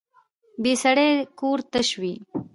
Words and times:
بې 0.61 0.73
سړي 0.83 1.09
کور 1.39 1.59
تش 1.71 1.89
وي 2.01 2.15